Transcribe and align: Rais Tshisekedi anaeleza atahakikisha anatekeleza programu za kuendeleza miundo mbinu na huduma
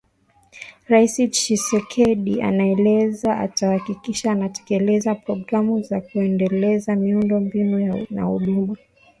Rais 0.89 1.15
Tshisekedi 1.33 2.33
anaeleza 2.47 3.31
atahakikisha 3.39 4.31
anatekeleza 4.31 5.15
programu 5.15 5.81
za 5.81 6.01
kuendeleza 6.01 6.95
miundo 6.95 7.39
mbinu 7.39 8.07
na 8.09 8.23
huduma 8.23 8.75